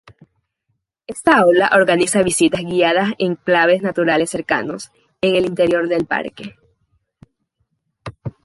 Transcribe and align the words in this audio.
Esta 1.05 1.31
aula 1.43 1.69
organiza 1.79 2.23
visitas 2.31 2.61
guiadas 2.69 3.11
a 3.11 3.15
enclaves 3.19 3.83
naturales 3.83 4.31
cercanos, 4.31 4.91
en 5.21 5.35
el 5.35 5.45
interior 5.45 5.87
del 5.87 6.07
parque. 6.07 6.55